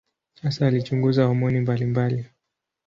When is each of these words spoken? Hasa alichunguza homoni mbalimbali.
Hasa 0.41 0.67
alichunguza 0.67 1.25
homoni 1.25 1.59
mbalimbali. 1.59 2.25